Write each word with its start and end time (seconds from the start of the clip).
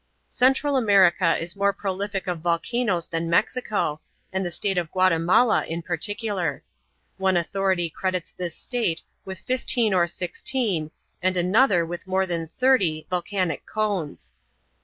Central 0.29 0.77
America 0.77 1.37
is 1.37 1.55
more 1.55 1.71
prolific 1.71 2.25
of 2.25 2.39
volcanoes 2.39 3.07
than 3.07 3.29
Mexico, 3.29 4.01
and 4.33 4.43
the 4.43 4.49
State 4.49 4.79
of 4.79 4.89
Guatemala 4.89 5.63
in 5.67 5.83
particular. 5.83 6.63
One 7.17 7.37
authority 7.37 7.87
credits 7.87 8.31
this 8.31 8.55
State 8.55 9.03
with 9.25 9.37
fifteen 9.37 9.93
or 9.93 10.07
sixteen 10.07 10.89
and 11.21 11.37
another 11.37 11.85
with 11.85 12.07
more 12.07 12.25
than 12.25 12.47
thirty 12.47 13.05
volcanic 13.11 13.63
cones. 13.67 14.33